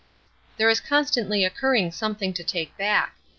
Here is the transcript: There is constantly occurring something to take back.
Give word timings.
There 0.57 0.67
is 0.67 0.79
constantly 0.81 1.45
occurring 1.45 1.91
something 1.91 2.33
to 2.33 2.43
take 2.43 2.75
back. 2.75 3.13